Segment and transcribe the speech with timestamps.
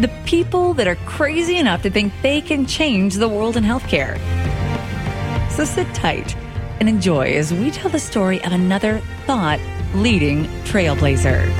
[0.00, 4.18] the people that are crazy enough to think they can change the world in healthcare.
[5.50, 6.36] So sit tight
[6.80, 9.60] and enjoy as we tell the story of another thought
[9.94, 11.50] leading trailblazer.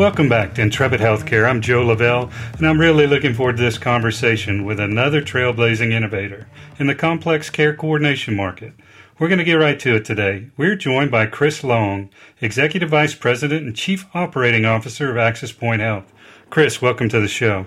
[0.00, 1.46] Welcome back to Intrepid Healthcare.
[1.46, 6.48] I'm Joe Lavelle, and I'm really looking forward to this conversation with another trailblazing innovator
[6.78, 8.72] in the complex care coordination market.
[9.20, 10.46] We're going to get right to it today.
[10.56, 12.08] We're joined by Chris Long,
[12.40, 16.10] Executive Vice President and Chief Operating Officer of AxisPoint Health.
[16.48, 17.66] Chris, welcome to the show.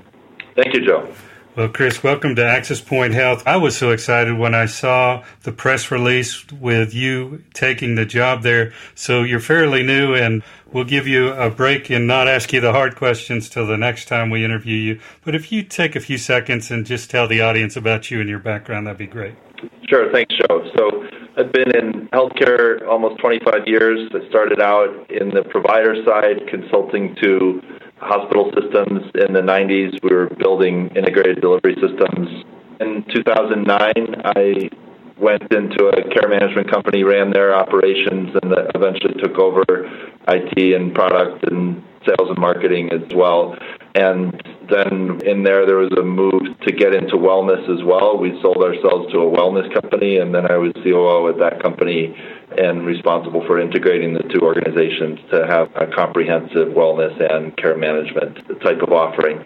[0.55, 1.13] Thank you, Joe.
[1.55, 3.43] Well, Chris, welcome to AxisPoint Health.
[3.45, 8.41] I was so excited when I saw the press release with you taking the job
[8.41, 8.73] there.
[8.95, 10.41] So you're fairly new, and
[10.71, 14.07] we'll give you a break and not ask you the hard questions till the next
[14.07, 14.99] time we interview you.
[15.23, 18.27] But if you take a few seconds and just tell the audience about you and
[18.27, 19.35] your background, that'd be great.
[19.87, 20.11] Sure.
[20.11, 20.67] Thanks, Joe.
[20.75, 20.92] So
[21.35, 24.07] I've been in healthcare almost 25 years.
[24.13, 27.59] I started out in the provider side, consulting to
[27.97, 29.97] hospital systems in the 90s.
[30.03, 32.45] We were building integrated delivery systems.
[32.79, 34.69] In 2009, I
[35.17, 39.63] went into a care management company, ran their operations, and eventually took over
[40.27, 43.55] IT and product and sales and marketing as well.
[43.95, 44.33] And
[44.69, 48.17] then in there, there was a move to get into wellness as well.
[48.17, 52.15] We sold ourselves to a wellness company, and then I was COO at that company
[52.57, 58.37] and responsible for integrating the two organizations to have a comprehensive wellness and care management
[58.61, 59.43] type of offering.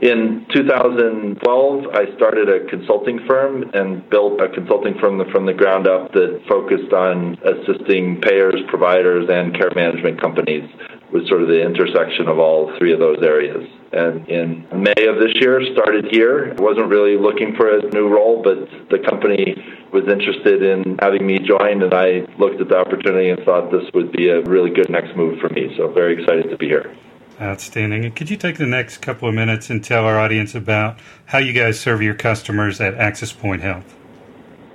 [0.00, 5.86] In 2012, I started a consulting firm and built a consulting firm from the ground
[5.86, 10.68] up that focused on assisting payers, providers, and care management companies
[11.16, 13.64] with sort of the intersection of all three of those areas.
[13.92, 16.54] And in May of this year, started here.
[16.58, 19.56] I wasn't really looking for a new role, but the company
[19.92, 23.88] was interested in having me join, and I looked at the opportunity and thought this
[23.94, 25.72] would be a really good next move for me.
[25.78, 26.94] So very excited to be here.
[27.40, 28.04] Outstanding.
[28.04, 31.38] And could you take the next couple of minutes and tell our audience about how
[31.38, 33.94] you guys serve your customers at AxisPoint Health?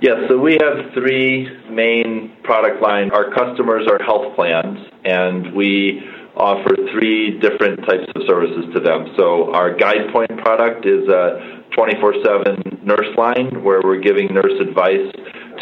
[0.00, 3.12] Yes, so we have three main product lines.
[3.12, 6.02] Our customers are health plans, and we
[6.36, 9.12] offer three different types of services to them.
[9.16, 15.12] So our GuidePoint product is a 24/7 nurse line where we're giving nurse advice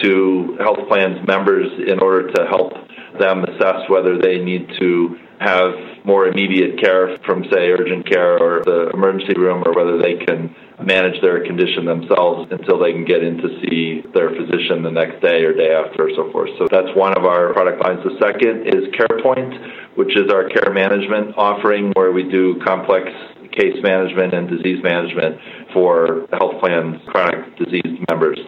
[0.02, 2.72] to health plans members in order to help
[3.18, 5.72] them assess whether they need to have
[6.04, 10.54] more immediate care from, say, urgent care or the emergency room, or whether they can
[10.84, 15.20] manage their condition themselves until they can get in to see their physician the next
[15.22, 16.50] day or day after, or so forth.
[16.58, 18.04] So that's one of our product lines.
[18.04, 23.10] The second is CarePoint, which is our care management offering where we do complex
[23.52, 25.36] case management and disease management
[25.74, 28.38] for health plans, chronic disease members.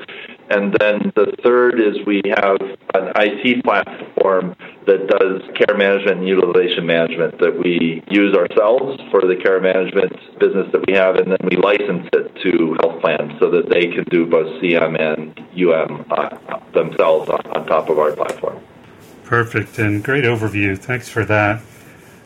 [0.49, 2.57] And then the third is we have
[2.95, 9.21] an IT platform that does care management and utilization management that we use ourselves for
[9.21, 13.33] the care management business that we have, and then we license it to health plans
[13.41, 16.07] so that they can do both CM and UM
[16.73, 18.59] themselves on top of our platform.
[19.33, 20.79] Perfect and great overview.
[20.79, 21.63] Thanks for that.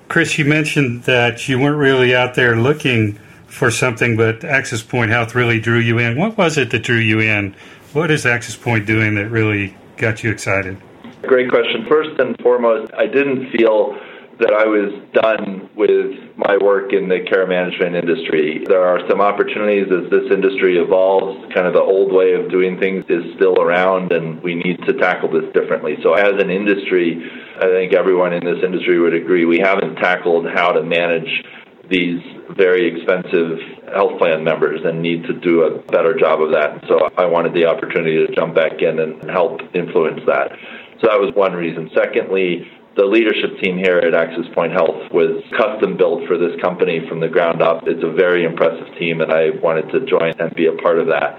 [0.08, 3.12] Chris, you mentioned that you weren't really out there looking
[3.46, 6.18] for something, but AxisPoint Health really drew you in.
[6.18, 7.54] What was it that drew you in?
[7.92, 10.78] What is AxisPoint doing that really got you excited?
[11.22, 11.86] Great question.
[11.88, 13.96] First and foremost, I didn't feel
[14.38, 18.64] that I was done with my work in the care management industry.
[18.66, 21.40] There are some opportunities as this industry evolves.
[21.54, 24.92] Kind of the old way of doing things is still around, and we need to
[24.94, 25.96] tackle this differently.
[26.02, 27.16] So, as an industry,
[27.56, 31.44] I think everyone in this industry would agree we haven't tackled how to manage
[31.88, 32.20] these
[32.56, 33.58] very expensive
[33.94, 36.84] health plan members and need to do a better job of that.
[36.88, 40.52] So I wanted the opportunity to jump back in and help influence that.
[41.00, 41.90] So that was one reason.
[41.94, 42.66] Secondly,
[42.96, 47.28] the leadership team here at AxisPoint Health was custom built for this company from the
[47.28, 47.84] ground up.
[47.86, 51.06] It's a very impressive team, and I wanted to join and be a part of
[51.08, 51.38] that.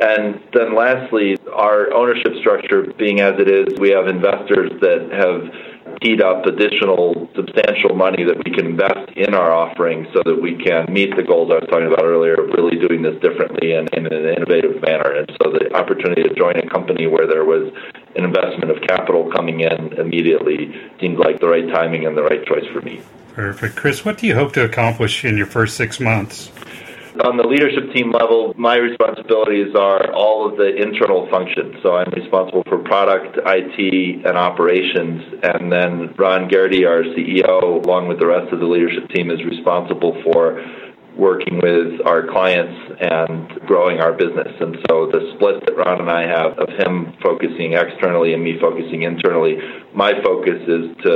[0.00, 6.00] And then lastly, our ownership structure being as it is, we have investors that have
[6.02, 10.56] teed up additional substantial money that we can invest in our offering so that we
[10.58, 13.88] can meet the goals I was talking about earlier of really doing this differently and
[13.94, 15.14] in an innovative manner.
[15.14, 17.70] And so the opportunity to join a company where there was
[18.16, 22.44] an investment of capital coming in immediately seemed like the right timing and the right
[22.46, 23.00] choice for me.
[23.34, 23.76] Perfect.
[23.76, 26.50] Chris, what do you hope to accomplish in your first six months?
[27.24, 31.76] On the leadership team level, my responsibilities are all of the internal functions.
[31.82, 35.20] So I'm responsible for product, IT, and operations.
[35.42, 39.44] And then Ron Geraty, our CEO, along with the rest of the leadership team, is
[39.44, 40.64] responsible for
[41.16, 44.48] working with our clients and growing our business.
[44.60, 48.58] And so the split that Ron and I have of him focusing externally and me
[48.60, 49.56] focusing internally,
[49.94, 51.12] my focus is to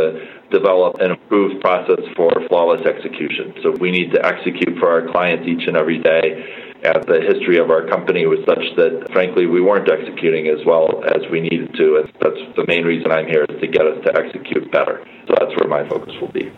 [0.50, 3.54] develop an improved process for flawless execution.
[3.62, 6.64] So we need to execute for our clients each and every day.
[6.84, 11.02] And the history of our company was such that, frankly, we weren't executing as well
[11.04, 12.04] as we needed to.
[12.04, 15.02] And that's the main reason I'm here is to get us to execute better.
[15.26, 16.52] So that's where my focus will be.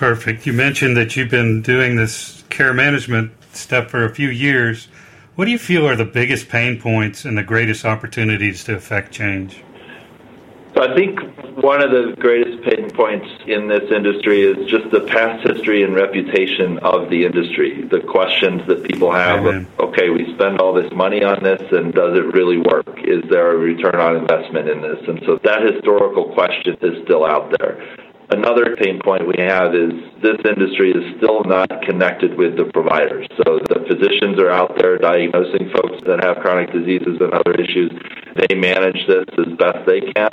[0.00, 0.46] Perfect.
[0.46, 4.88] You mentioned that you've been doing this care management stuff for a few years.
[5.34, 9.12] What do you feel are the biggest pain points and the greatest opportunities to affect
[9.12, 9.62] change?
[10.74, 11.20] So I think
[11.62, 15.94] one of the greatest pain points in this industry is just the past history and
[15.94, 17.82] reputation of the industry.
[17.82, 21.92] The questions that people have of, okay, we spend all this money on this, and
[21.92, 22.88] does it really work?
[23.04, 25.06] Is there a return on investment in this?
[25.06, 28.09] And so that historical question is still out there.
[28.30, 29.90] Another pain point we have is
[30.22, 33.26] this industry is still not connected with the providers.
[33.42, 37.90] So the physicians are out there diagnosing folks that have chronic diseases and other issues.
[38.38, 40.30] They manage this as best they can.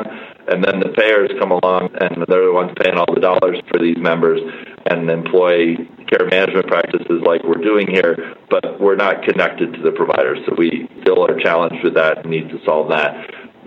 [0.48, 3.80] And then the payers come along and they're the ones paying all the dollars for
[3.80, 4.42] these members
[4.86, 5.76] and employ
[6.08, 10.38] care management practices like we're doing here, but we're not connected to the providers.
[10.46, 13.14] So we still are challenged with that and need to solve that.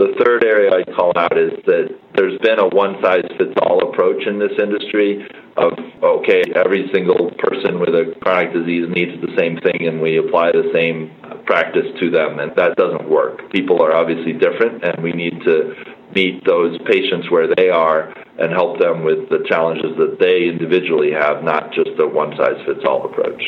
[0.01, 3.93] The third area I'd call out is that there's been a one size fits all
[3.93, 5.29] approach in this industry
[5.61, 10.17] of, okay, every single person with a chronic disease needs the same thing and we
[10.17, 11.13] apply the same
[11.45, 12.41] practice to them.
[12.41, 13.53] And that doesn't work.
[13.53, 15.77] People are obviously different and we need to
[16.17, 18.09] meet those patients where they are
[18.41, 22.57] and help them with the challenges that they individually have, not just a one size
[22.65, 23.43] fits all approach.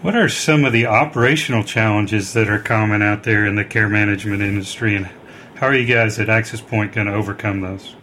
[0.00, 3.90] What are some of the operational challenges that are common out there in the care
[3.90, 5.10] management industry and
[5.60, 7.94] how are you guys at AxisPoint going to overcome those?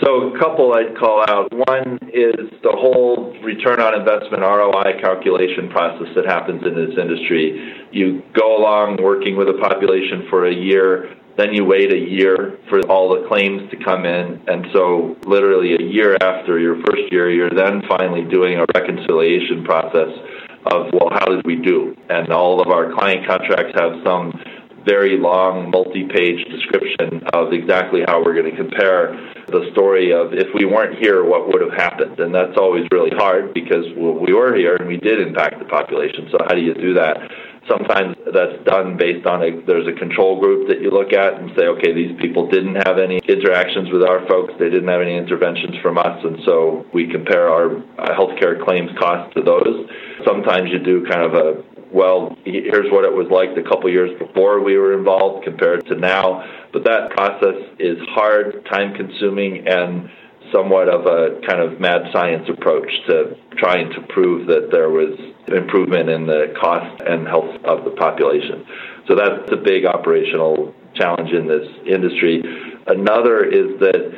[0.00, 1.52] So, a couple I'd call out.
[1.52, 7.88] One is the whole return on investment ROI calculation process that happens in this industry.
[7.90, 12.58] You go along working with a population for a year, then you wait a year
[12.68, 14.40] for all the claims to come in.
[14.46, 19.64] And so, literally, a year after your first year, you're then finally doing a reconciliation
[19.64, 20.14] process
[20.70, 21.96] of, well, how did we do?
[22.08, 24.32] And all of our client contracts have some
[24.84, 29.16] very long, multi page description of exactly how we're going to compare
[29.48, 32.18] the story of if we weren't here, what would have happened.
[32.20, 36.28] And that's always really hard because we were here and we did impact the population.
[36.30, 37.16] So, how do you do that?
[37.68, 41.48] Sometimes that's done based on a there's a control group that you look at and
[41.56, 45.16] say, okay, these people didn't have any interactions with our folks, they didn't have any
[45.16, 49.88] interventions from us, and so we compare our uh, healthcare claims costs to those.
[50.26, 54.10] Sometimes you do kind of a well, here's what it was like the couple years
[54.18, 56.42] before we were involved compared to now.
[56.72, 60.10] But that process is hard, time consuming, and
[60.52, 65.14] somewhat of a kind of mad science approach to trying to prove that there was
[65.46, 68.66] improvement in the cost and health of the population.
[69.06, 72.42] So that's a big operational challenge in this industry.
[72.88, 74.10] Another is that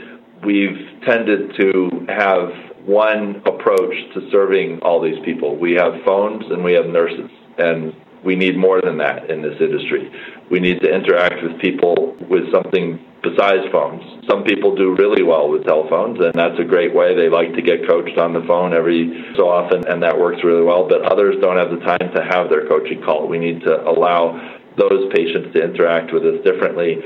[0.43, 2.49] we've tended to have
[2.87, 5.57] one approach to serving all these people.
[5.59, 7.29] We have phones and we have nurses
[7.59, 7.95] and
[8.25, 10.11] we need more than that in this industry.
[10.51, 14.03] We need to interact with people with something besides phones.
[14.29, 17.15] Some people do really well with telephones, and that's a great way.
[17.15, 20.63] They like to get coached on the phone every so often, and that works really
[20.63, 20.89] well.
[20.89, 23.29] But others don't have the time to have their coaching call.
[23.29, 24.35] We need to allow
[24.77, 26.99] those patients to interact with us differently.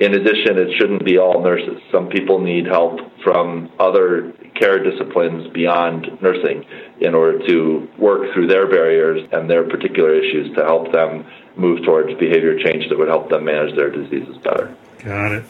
[0.00, 1.82] In addition, it shouldn't be all nurses.
[1.92, 6.64] Some people need help from other care disciplines beyond nursing
[7.00, 11.24] in order to work through their barriers and their particular issues to help them
[11.56, 14.74] move towards behavior change that would help them manage their diseases better.
[15.04, 15.44] Got it.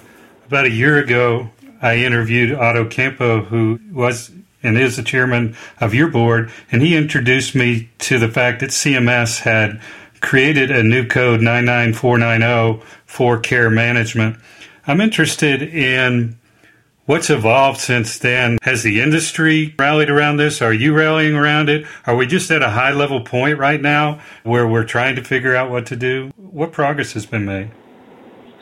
[0.47, 1.51] About a year ago,
[1.81, 4.31] I interviewed Otto Campo, who was
[4.63, 8.71] and is the chairman of your board, and he introduced me to the fact that
[8.71, 9.81] CMS had
[10.21, 14.37] created a new code 99490 for care management.
[14.87, 16.37] I'm interested in
[17.09, 18.59] What's evolved since then?
[18.61, 20.61] Has the industry rallied around this?
[20.61, 21.87] Are you rallying around it?
[22.07, 25.57] Are we just at a high level point right now where we're trying to figure
[25.57, 26.31] out what to do?
[26.37, 27.71] What progress has been made?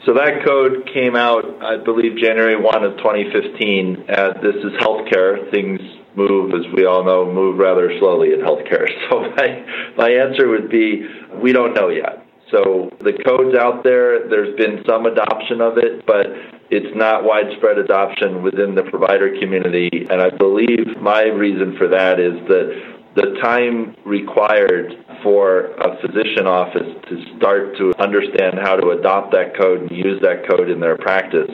[0.05, 4.05] So that code came out, I believe, January 1 of 2015.
[4.09, 5.51] Uh, this is healthcare.
[5.51, 5.81] Things
[6.15, 8.87] move, as we all know, move rather slowly in healthcare.
[9.11, 11.05] So my, my answer would be
[11.43, 12.26] we don't know yet.
[12.51, 14.29] So the code's out there.
[14.29, 16.27] There's been some adoption of it, but
[16.71, 20.07] it's not widespread adoption within the provider community.
[20.11, 26.47] And I believe my reason for that is that the time required for a physician
[26.47, 30.79] office to start to understand how to adopt that code and use that code in
[30.79, 31.51] their practice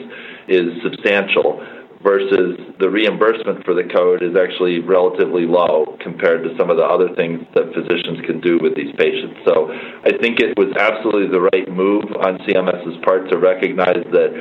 [0.47, 1.65] is substantial
[2.03, 6.83] versus the reimbursement for the code is actually relatively low compared to some of the
[6.83, 9.39] other things that physicians can do with these patients.
[9.47, 9.71] So
[10.03, 14.31] I think it was absolutely the right move on CMS's part to recognize that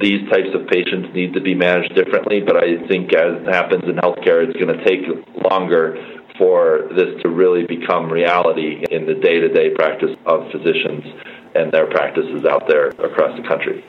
[0.00, 3.94] these types of patients need to be managed differently, but I think as happens in
[4.02, 5.06] healthcare, it's going to take
[5.46, 5.94] longer
[6.36, 11.04] for this to really become reality in the day to day practice of physicians
[11.54, 13.84] and their practices out there across the country.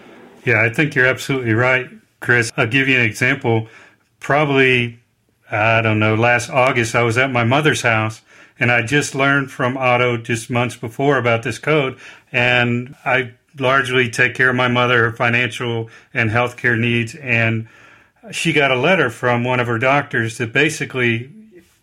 [0.45, 1.87] Yeah, I think you're absolutely right.
[2.23, 2.51] Chris.
[2.57, 3.67] I'll give you an example.
[4.19, 4.99] Probably,
[5.51, 8.21] I don't know, last August, I was at my mother's house
[8.59, 11.99] and I just learned from Otto just months before about this code.
[12.31, 17.13] And I largely take care of my mother, her financial and healthcare needs.
[17.15, 17.67] And
[18.31, 21.29] she got a letter from one of her doctors that basically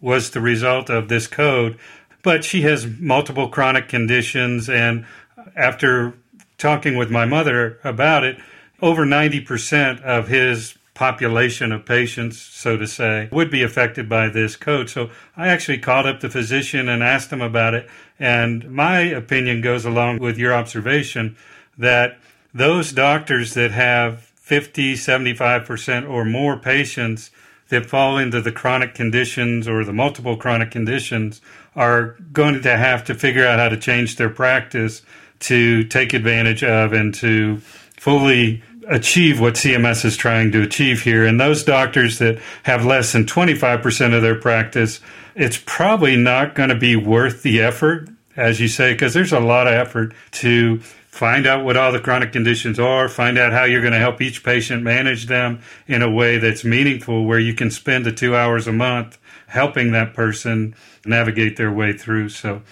[0.01, 1.79] was the result of this code.
[2.23, 4.69] But she has multiple chronic conditions.
[4.69, 5.07] And
[5.55, 6.15] after
[6.59, 8.39] talking with my mother about it,
[8.83, 14.57] over 90% of his population of patients, so to say, would be affected by this
[14.57, 14.91] code.
[14.91, 17.89] So I actually called up the physician and asked him about it.
[18.19, 21.37] And my opinion goes along with your observation
[21.79, 22.19] that
[22.53, 27.31] those doctors that have 50, 75% or more patients
[27.69, 31.41] that fall into the chronic conditions or the multiple chronic conditions
[31.75, 35.03] are going to have to figure out how to change their practice
[35.39, 37.59] to take advantage of and to
[37.97, 41.25] fully achieve what CMS is trying to achieve here.
[41.25, 45.01] And those doctors that have less than 25% of their practice,
[45.35, 49.41] it's probably not going to be worth the effort, as you say, because there's a
[49.41, 53.65] lot of effort to find out what all the chronic conditions are, find out how
[53.65, 57.55] you're going to help each patient manage them in a way that's meaningful, where you
[57.55, 62.29] can spend the two hours a month helping that person navigate their way through.
[62.29, 62.63] So,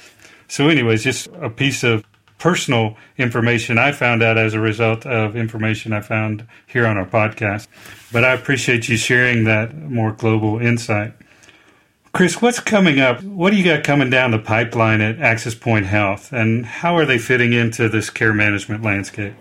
[0.49, 2.05] so anyways, just a piece of
[2.39, 7.07] personal information I found out as a result of information I found here on our
[7.07, 7.67] podcast.
[8.13, 11.15] But I appreciate you sharing that more global insight.
[12.13, 13.23] Chris, what's coming up?
[13.23, 17.19] What do you got coming down the pipeline at AxisPoint Health, and how are they
[17.19, 19.35] fitting into this care management landscape?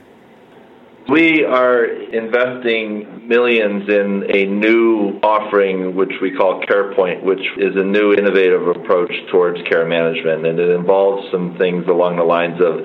[1.10, 7.84] We are investing millions in a new offering, which we call CarePoint, which is a
[7.84, 10.46] new innovative approach towards care management.
[10.46, 12.84] And it involves some things along the lines of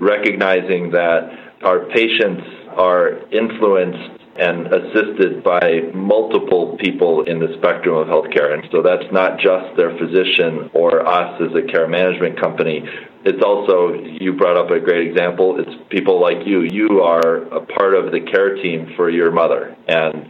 [0.00, 1.30] recognizing that
[1.64, 2.42] our patients
[2.76, 8.52] are influenced and assisted by multiple people in the spectrum of healthcare.
[8.52, 12.82] And so that's not just their physician or us as a care management company.
[13.24, 16.62] It's also, you brought up a great example, it's people like you.
[16.62, 19.76] You are a part of the care team for your mother.
[19.88, 20.28] And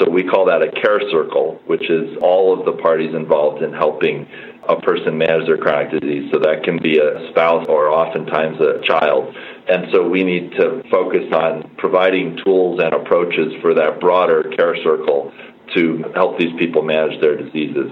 [0.00, 3.72] so we call that a care circle, which is all of the parties involved in
[3.72, 4.26] helping
[4.68, 6.30] a person manage their chronic disease.
[6.32, 9.34] So that can be a spouse or oftentimes a child.
[9.68, 14.76] And so we need to focus on providing tools and approaches for that broader care
[14.82, 15.32] circle
[15.74, 17.90] to help these people manage their diseases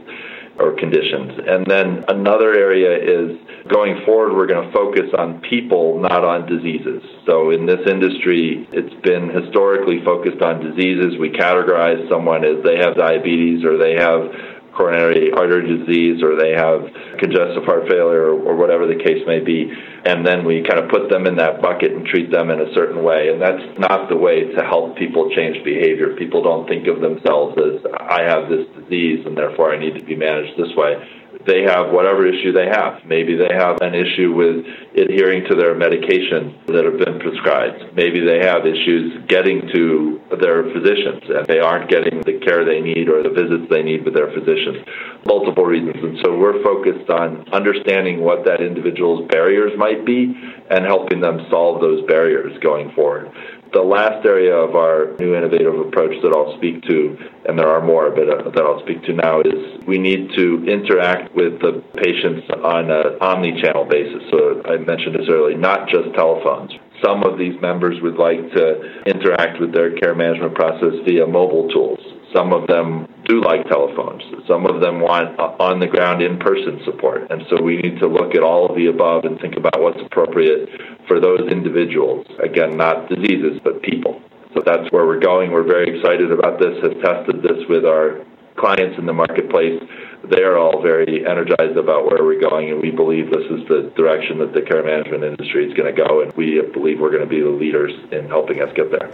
[0.58, 1.32] or conditions.
[1.46, 3.38] And then another area is
[3.68, 7.02] going forward, we're going to focus on people, not on diseases.
[7.26, 11.16] So in this industry, it's been historically focused on diseases.
[11.18, 14.28] We categorize someone as they have diabetes or they have
[14.74, 16.82] coronary artery disease or they have
[17.18, 19.70] congestive heart failure or, or, whatever the case may be.
[20.04, 22.72] And then we kind of put them in that bucket and treat them in a
[22.74, 23.28] certain way.
[23.28, 26.16] And that's not the way to help people change behavior.
[26.16, 30.04] People don't think of themselves as, I have this disease and therefore I need to
[30.04, 30.96] be managed this way
[31.46, 33.04] they have whatever issue they have.
[33.04, 34.64] Maybe they have an issue with
[34.96, 37.94] adhering to their medication that have been prescribed.
[37.94, 42.80] Maybe they have issues getting to their physicians and they aren't getting the care they
[42.80, 44.86] need or the visits they need with their physicians.
[45.26, 46.02] Multiple reasons.
[46.02, 50.34] And so we're focused on understanding what that individual's barriers might be
[50.70, 53.30] and helping them solve those barriers going forward.
[53.72, 57.16] The last area of our new innovative approach that I'll speak to,
[57.48, 60.62] and there are more, but uh, that I'll speak to now, is we need to
[60.68, 64.28] interact with the patients on an omni-channel basis.
[64.30, 66.72] So I mentioned this earlier, not just telephones.
[67.02, 71.68] Some of these members would like to interact with their care management process via mobile
[71.70, 72.11] tools.
[72.34, 74.22] Some of them do like telephones.
[74.48, 77.30] Some of them want uh, on the ground in person support.
[77.30, 80.00] And so we need to look at all of the above and think about what's
[80.00, 80.68] appropriate
[81.06, 82.26] for those individuals.
[82.42, 84.20] Again, not diseases, but people.
[84.54, 85.52] So that's where we're going.
[85.52, 88.24] We're very excited about this, have tested this with our
[88.56, 89.82] clients in the marketplace.
[90.30, 93.92] They are all very energized about where we're going, and we believe this is the
[93.96, 97.24] direction that the care management industry is going to go, and we believe we're going
[97.24, 99.12] to be the leaders in helping us get there.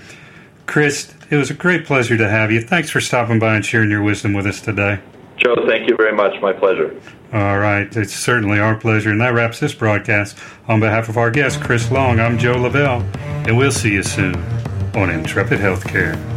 [0.67, 2.61] Chris, it was a great pleasure to have you.
[2.61, 4.99] Thanks for stopping by and sharing your wisdom with us today.
[5.37, 6.39] Joe, thank you very much.
[6.41, 6.95] My pleasure.
[7.33, 7.93] All right.
[7.95, 9.09] It's certainly our pleasure.
[9.09, 10.37] And that wraps this broadcast.
[10.67, 13.01] On behalf of our guest, Chris Long, I'm Joe Lavelle,
[13.45, 14.54] and we'll see you soon
[14.95, 16.34] on Intrepid Healthcare.